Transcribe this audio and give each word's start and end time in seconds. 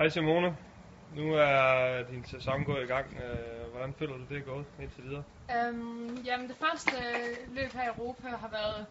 Hej 0.00 0.08
Simone. 0.08 0.56
Nu 1.16 1.34
er 1.34 2.02
din 2.10 2.24
sæson 2.24 2.64
gået 2.64 2.82
i 2.82 2.86
gang. 2.86 3.06
Øh, 3.06 3.70
hvordan 3.70 3.94
føler 3.94 4.16
du 4.16 4.24
det 4.28 4.36
er 4.36 4.42
gået 4.42 4.64
indtil 4.82 5.04
videre? 5.04 5.24
Øhm, 5.56 6.16
jamen 6.24 6.48
det 6.48 6.56
første 6.56 6.96
øh, 6.96 7.56
løb 7.56 7.72
her 7.72 7.84
i 7.84 7.92
Europa 7.96 8.28
har 8.28 8.50
været 8.58 8.86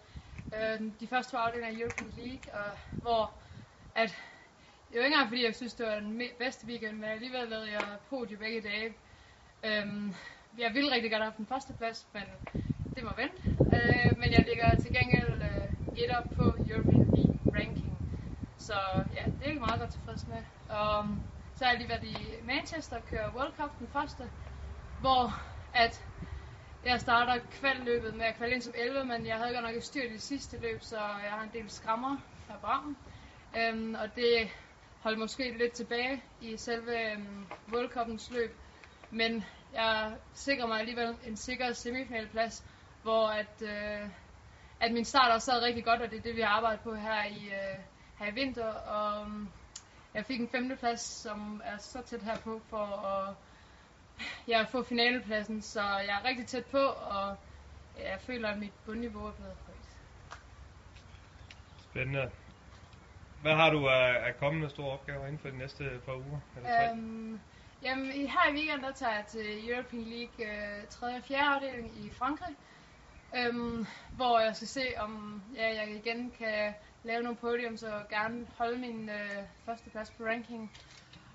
øh, 0.57 0.91
de 0.99 1.07
første 1.07 1.31
to 1.31 1.37
afdelinger 1.37 1.69
af 1.69 1.81
European 1.81 2.11
League, 2.17 2.53
og 2.53 2.71
hvor 3.01 3.31
at, 3.95 4.09
det 4.89 4.99
var 4.99 5.05
ikke 5.05 5.13
engang 5.15 5.29
fordi 5.29 5.45
jeg 5.45 5.55
synes 5.55 5.73
det 5.73 5.85
var 5.85 5.99
den 5.99 6.21
bedste 6.39 6.67
weekend, 6.67 6.97
men 6.97 7.09
alligevel 7.09 7.47
lavede 7.47 7.71
jeg 7.71 7.87
podie 8.09 8.37
begge 8.37 8.61
dage. 8.61 8.93
Øhm, 9.65 10.13
jeg 10.57 10.71
ville 10.73 10.91
rigtig 10.95 11.11
godt 11.11 11.21
have 11.21 11.31
haft 11.31 11.37
den 11.37 11.47
første 11.53 11.73
plads, 11.77 12.07
men 12.13 12.23
det 12.95 13.03
må 13.03 13.09
vente. 13.21 13.41
Øh, 13.75 14.11
men 14.19 14.31
jeg 14.35 14.45
ligger 14.49 14.75
til 14.81 14.91
gengæld 14.97 15.33
øh, 15.49 16.03
et 16.03 16.11
op 16.17 16.27
på 16.37 16.43
European 16.71 17.05
League 17.15 17.37
ranking. 17.55 17.93
Så 18.57 18.79
ja, 19.19 19.25
det 19.39 19.47
er 19.47 19.51
jeg 19.51 19.59
meget 19.59 19.79
godt 19.79 19.91
tilfreds 19.91 20.27
med. 20.27 20.43
Og 20.69 20.99
um, 20.99 21.21
så 21.55 21.65
har 21.65 21.71
jeg 21.71 21.79
lige 21.79 21.89
været 21.89 22.03
i 22.03 22.15
Manchester 22.43 22.95
og 22.95 23.05
kører 23.05 23.35
World 23.35 23.53
Cup 23.57 23.79
den 23.79 23.87
første, 23.87 24.23
hvor 24.99 25.41
at 25.73 26.05
jeg 26.85 27.01
starter 27.01 27.41
kvaldløbet 27.51 28.13
med 28.15 28.25
at 28.25 28.35
kvalde 28.35 28.53
ind 28.53 28.61
som 28.61 28.73
11, 28.77 29.05
men 29.05 29.25
jeg 29.25 29.37
havde 29.37 29.53
godt 29.53 29.65
nok 29.65 29.75
et 29.75 29.83
styr 29.83 30.03
i 30.03 30.13
det 30.13 30.21
sidste 30.21 30.59
løb, 30.59 30.81
så 30.81 30.97
jeg 30.97 31.31
har 31.31 31.43
en 31.43 31.49
del 31.53 31.69
skrammer 31.69 32.17
her 32.47 32.57
på 32.57 32.67
armen. 32.67 32.97
Øhm, 33.57 33.95
og 33.95 34.15
det 34.15 34.49
holdt 35.01 35.19
måske 35.19 35.57
lidt 35.57 35.73
tilbage 35.73 36.23
i 36.41 36.57
selve 36.57 37.11
øhm, 37.11 37.45
World 37.73 37.89
Cup'ens 37.97 38.33
løb. 38.33 38.55
Men 39.11 39.45
jeg 39.73 40.15
sikrer 40.33 40.67
mig 40.67 40.79
alligevel 40.79 41.15
en 41.27 41.37
sikker 41.37 41.73
semifinalplads, 41.73 42.63
hvor 43.03 43.27
at, 43.27 43.61
øh, 43.61 44.09
at 44.79 44.91
min 44.91 45.05
start 45.05 45.31
også 45.31 45.45
sad 45.45 45.61
rigtig 45.61 45.85
godt, 45.85 46.01
og 46.01 46.11
det 46.11 46.17
er 46.17 46.21
det, 46.21 46.35
vi 46.35 46.41
har 46.41 46.49
arbejdet 46.49 46.79
på 46.79 46.95
her 46.95 47.23
i, 47.25 47.45
øh, 47.45 47.79
her 48.19 48.27
i 48.27 48.31
vinter. 48.33 48.73
Og 48.73 49.21
øhm, 49.25 49.47
jeg 50.13 50.25
fik 50.25 50.39
en 50.39 50.49
femteplads, 50.49 51.01
som 51.01 51.61
er 51.65 51.77
så 51.77 52.01
tæt 52.01 52.21
herpå 52.23 52.61
for 52.69 52.85
at 52.85 53.35
ja, 54.47 54.61
få 54.63 54.83
finalepladsen, 54.83 55.61
så 55.61 55.81
jeg 55.81 56.19
er 56.23 56.25
rigtig 56.27 56.47
tæt 56.47 56.65
på, 56.65 56.77
og 56.87 57.35
jeg 57.99 58.17
føler, 58.21 58.49
at 58.49 58.57
mit 58.59 58.73
bundniveau 58.85 59.25
er 59.27 59.31
blevet 59.31 59.55
højt. 59.65 59.75
Spændende. 61.91 62.31
Hvad 63.41 63.55
har 63.55 63.69
du 63.69 63.87
af, 63.89 64.37
kommende 64.39 64.69
store 64.69 64.91
opgaver 64.91 65.25
inden 65.25 65.39
for 65.39 65.49
de 65.49 65.57
næste 65.57 65.83
par 66.05 66.13
uger? 66.13 66.39
Eller 66.57 66.69
tre? 66.69 66.91
Øhm, 66.91 67.39
jamen, 67.83 68.05
i- 68.13 68.25
her 68.25 68.49
i 68.51 68.53
weekenden, 68.53 68.83
der 68.83 68.91
tager 68.91 69.15
jeg 69.15 69.25
til 69.25 69.69
European 69.71 70.03
League 70.03 70.45
øh, 70.79 70.87
3. 70.89 71.07
og 71.15 71.23
4. 71.23 71.37
afdeling 71.39 71.97
i 72.05 72.09
Frankrig, 72.09 72.55
øhm, 73.37 73.85
hvor 74.11 74.39
jeg 74.39 74.55
skal 74.55 74.67
se, 74.67 74.85
om 74.97 75.43
ja, 75.55 75.67
jeg 75.75 75.89
igen 75.95 76.31
kan 76.37 76.73
lave 77.03 77.23
nogle 77.23 77.37
podiums 77.37 77.83
og 77.83 78.09
gerne 78.09 78.47
holde 78.57 78.77
min 78.77 79.09
øh, 79.09 79.43
første 79.65 79.89
plads 79.89 80.11
på 80.11 80.23
ranking. 80.23 80.71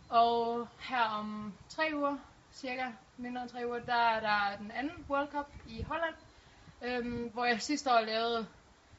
Og 0.09 0.69
her 0.81 1.03
om 1.03 1.55
tre 1.69 1.91
uger, 1.95 2.17
cirka 2.53 2.87
mindre 3.17 3.43
end 3.43 3.51
tre 3.51 3.67
uger, 3.67 3.79
der 3.79 3.95
er 3.95 4.21
der 4.21 4.56
den 4.56 4.71
anden 4.71 5.05
World 5.11 5.29
Cup 5.29 5.48
i 5.69 5.83
Holland, 5.83 6.15
øhm, 6.83 7.31
hvor 7.33 7.45
jeg 7.45 7.62
sidste 7.62 7.91
år 7.91 8.01
lavede 8.01 8.47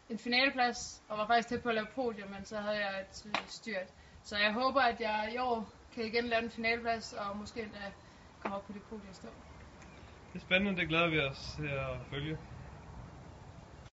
en 0.10 0.20
finaleplads, 0.20 1.04
og 1.10 1.18
var 1.18 1.28
faktisk 1.28 1.48
tæt 1.48 1.64
på 1.64 1.70
at 1.70 1.76
lave 1.76 1.88
podium, 1.96 2.30
men 2.30 2.46
så 2.46 2.58
havde 2.58 2.78
jeg 2.78 3.02
et 3.02 3.26
øh, 3.26 3.48
styrt. 3.48 3.90
Så 4.24 4.38
jeg 4.38 4.54
håber, 4.54 4.82
at 4.82 5.02
jeg 5.02 5.32
i 5.34 5.38
år 5.38 5.70
kan 5.96 6.06
igen 6.06 6.26
lave 6.26 6.44
en 6.44 6.52
finaleplads, 6.52 7.14
og 7.14 7.38
måske 7.38 7.62
endda 7.62 7.92
komme 8.42 8.58
op 8.58 8.68
på 8.68 8.74
det 8.74 8.82
podium 8.84 9.14
stå. 9.14 9.28
Det 10.34 10.42
er 10.42 10.46
spændende, 10.46 10.82
det 10.82 10.88
glæder 10.90 11.10
vi 11.10 11.20
os 11.20 11.54
til 11.56 11.68
at 11.68 12.06
følge. 12.10 12.38